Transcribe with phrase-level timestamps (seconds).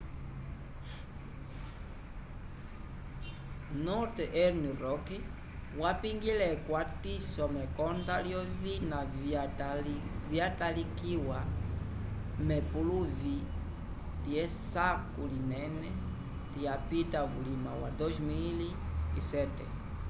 [3.85, 5.07] northern rock
[5.81, 8.99] wapingile ekwatiso mekonda lyovina
[10.31, 11.39] vyatalikiwa
[12.47, 13.35] k'epuluvi
[14.25, 15.89] lyesako linene
[16.55, 18.73] lyapita vulima wa 2007